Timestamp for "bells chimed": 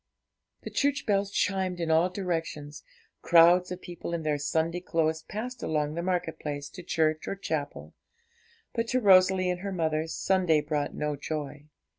1.05-1.79